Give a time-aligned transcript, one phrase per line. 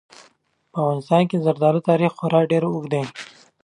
[0.71, 3.03] په افغانستان کې د زردالو تاریخ خورا ډېر اوږد دی.